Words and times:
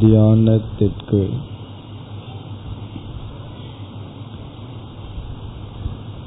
தியானத்திற்கு. 0.00 1.28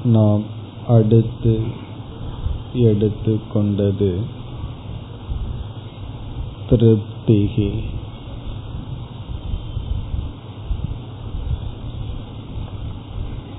நாம் 0.04 0.44
அடுத்து 0.88 1.64
எடுத்து 2.74 3.40
கொண்டது 3.54 4.22
திருப்திகி. 6.70 7.84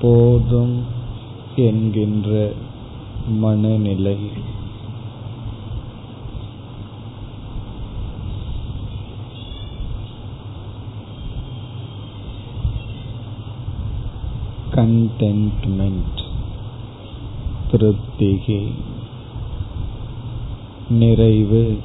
போதும் 0.00 0.84
என்கின்ற 1.56 2.52
மனநிலை. 3.28 4.16
கண்டென்ட்மெண்ட் 14.80 16.22
திருப்திகி. 17.70 18.72
நிறைவு. 20.88 21.78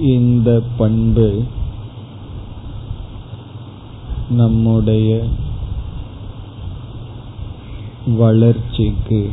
இந்த 0.00 0.62
பண்பு 0.78 1.44
நம்முடைய 4.30 5.24
வளர்ச்சிக்கு 8.16 9.32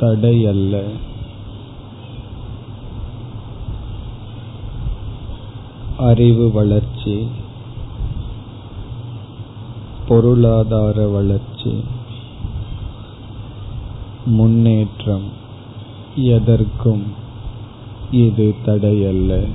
தடையல்ல. 0.00 0.84
அறிவு 5.98 6.52
வளர்ச்சி 6.52 7.28
பொருளாதார 10.08 11.06
வளர்ச்சி 11.08 11.84
முன்னேற்றம் 14.24 15.28
எதற்கும் 16.14 17.04
இது 18.10 18.54
தடையல்ல. 18.64 19.48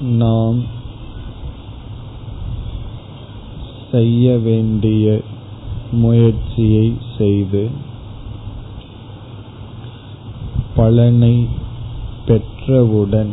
நாம் 0.00 0.62
செய்ய 3.90 4.38
வேண்டிய 4.38 5.20
முயற்சியை 5.92 6.94
செய்து 7.18 7.70
பலனை 10.74 11.46
பெற்றவுடன் 12.26 13.32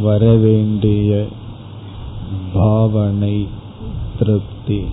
வரவேண்டிய 0.00 1.26
பாவனை 2.52 3.48
திருப்தி. 4.18 4.84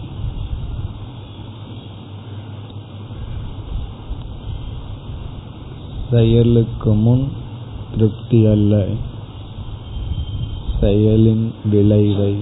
செயலுக்கு 6.11 6.93
முன் 6.93 7.31
திருப்தி 7.91 8.45
அல்ல. 8.45 8.87
செயலின் 10.81 11.45
விளைவை 11.71 12.35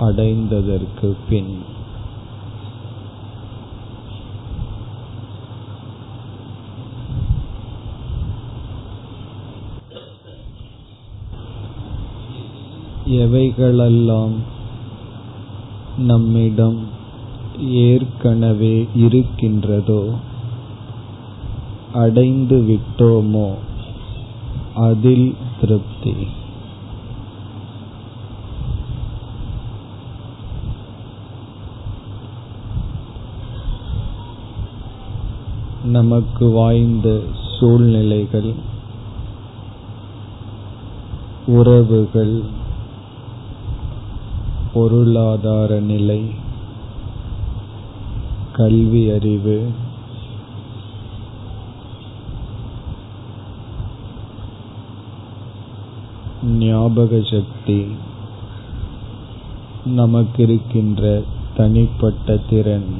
அடைந்ததற்கு 0.00 1.08
பின். 1.28 1.54
எவைகளெல்லாம் 13.06 14.34
நம்மிடம் 15.98 16.78
ஏற்கனவே 17.58 18.86
இருக்கின்றதோ 18.94 20.14
அடைந்து 21.92 22.56
விட்டோமோ 22.70 23.54
அதில் 24.74 25.34
திருப்தி. 25.60 26.14
நமக்கு 35.86 36.50
வாய்ந்த 36.50 37.20
சூழ்நிலைகள் 37.58 38.54
உறவுகள் 41.46 42.42
பொருளாதார 44.72 45.80
நிலை 45.80 46.30
கல்வி 48.52 49.10
அறிவு 49.10 49.68
ஞாபக 56.42 57.20
சக்தி 57.20 57.86
நமக்கு 59.84 60.42
இருக்கின்ற 60.42 61.22
தனிப்பட்ட 61.56 62.36
திறன். 62.36 62.90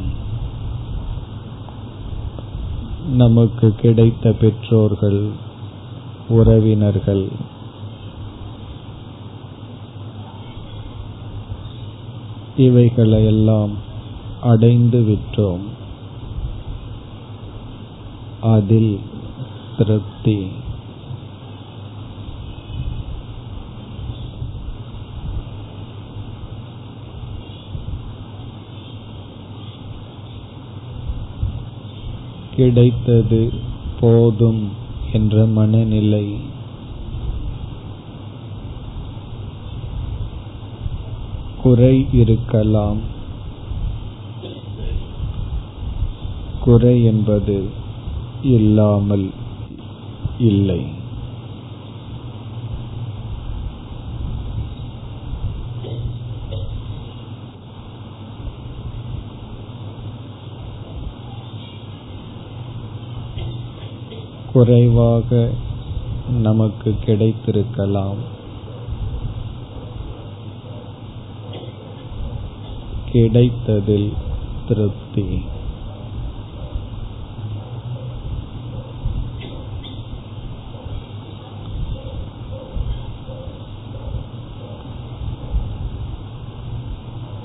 நமக்கு 3.13 3.75
கிடைத்த 3.75 4.33
பெற்றோர்கள் 4.33 5.31
உறவினர்கள். 6.29 7.29
இவைகளையெல்லாம் 12.57 13.71
அடைந்து 14.43 15.01
விட்டோம். 15.01 15.61
அதில் 18.41 19.01
திருப்தி. 19.77 20.47
கிடைத்தது 32.57 33.53
போதும் 34.01 34.69
என்ற 35.13 35.47
மனநிலை. 35.47 36.37
குறை 41.63 42.07
இருக்கலாம். 42.13 42.97
குறை 46.61 47.05
என்பது 47.05 47.69
இல்லாமல் 48.43 49.31
இல்லை. 50.39 51.05
குறைவாக 64.57 65.51
நமக்கு 66.41 66.95
கிடைத்திருக்கலாம். 67.07 68.21
கிடைத்ததில் 73.13 74.13
திருப்தி. 74.69 75.43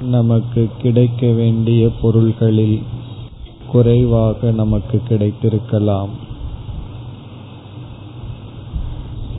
நமக்கு 0.01 0.69
கிடைக்க 0.81 1.31
வேண்டிய 1.31 1.89
பொருள்களில் 2.01 2.83
குறைவாக 3.67 4.51
நமக்கு 4.51 5.01
கிடைத்திருக்கலாம். 5.09 6.29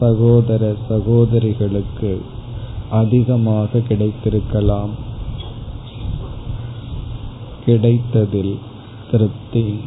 சகோதர 0.02 0.74
சகோதரிகளுக்கு 0.88 2.22
அதிகமாக 2.90 3.78
கிடைத்திருக்கலாம். 3.78 4.88
கிடைத்ததில் 7.64 8.58
திருப்தி. 9.10 9.80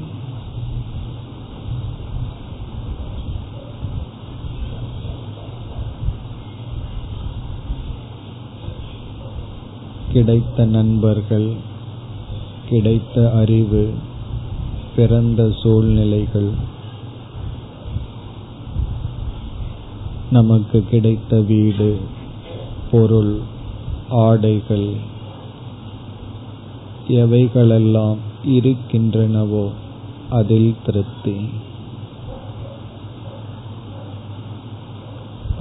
கிடைத்த 10.11 10.65
நண்பர்கள் 10.65 11.53
கிடைத்த 12.69 13.31
அறிவு 13.31 13.93
பிறந்த 14.95 15.51
சூழ்நிலைகள் 15.63 16.73
நமக்கு 20.35 20.79
கிடைத்த 20.89 21.39
வீடு 21.49 21.89
பொருள் 22.91 23.33
ஆடைகள் 24.23 24.87
எவைகளெல்லாம் 27.17 28.21
இருக்கின்றனவோ 28.55 29.65
அதில் 30.29 30.71
திருப்தி. 30.85 31.35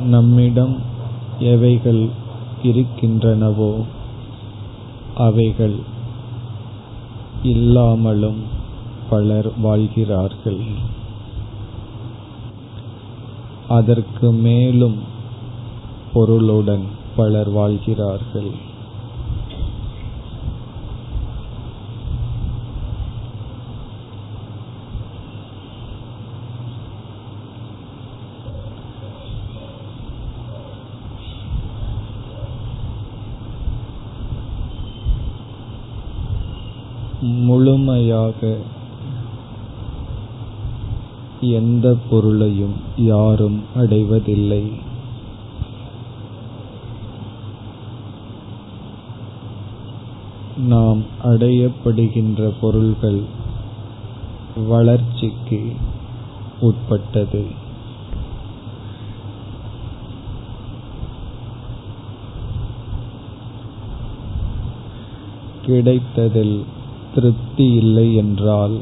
நம்மிடம் 0.06 0.74
எவைகள் 1.52 2.02
இருக்கின்றனவோ 2.62 3.72
அவைகள் 5.18 5.76
இல்லாமலும் 7.52 8.42
பலர் 9.10 9.50
வாழ்கிறார்கள். 9.58 10.62
அதற்கு 13.68 14.32
மேலும் 14.32 14.98
பொருளுடன் 16.12 16.84
பலர் 17.16 17.50
வாழ்கிறார்கள். 17.50 18.72
முழுமையாக 37.20 38.56
எந்த 41.50 41.96
பொருளையும் 42.10 42.74
யாரும் 42.96 43.62
அடைவதில்லை. 43.74 44.92
நாம் 50.56 51.02
அடையப்படுகின்ற 51.22 52.52
பொருள்கள் 52.60 53.22
வளர்ச்சிக்கு 54.68 55.72
உட்பட்டது. 56.60 57.46
கிடைத்ததில் 65.66 66.64
திருப்தி 67.14 67.72
இல்லை 67.72 68.14
என்றால் 68.14 68.78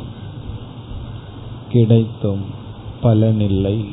கிடைத்தும் 1.73 2.43
பலனில்லை. 3.03 3.85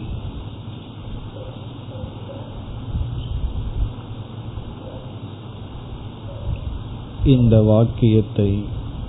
இந்த 7.26 7.62
வாக்கியத்தை 7.62 8.64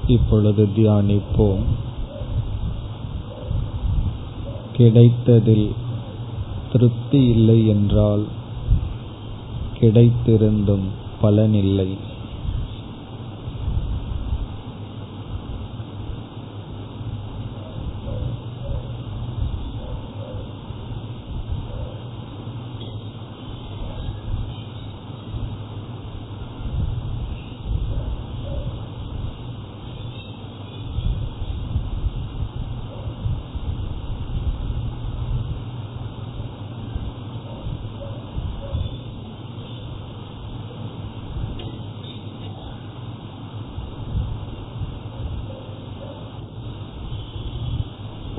இப்பொழுது 0.07 0.69
தியானிப்போம். 0.77 1.65
கிடைத்ததில் 4.77 5.73
திருப்தி 6.73 7.25
இல்லை 7.25 7.67
என்றால் 7.67 8.25
கிடைத்திருந்தும் 9.81 10.87
பலனில்லை. 11.23 11.89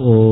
Oh. 0.04 0.31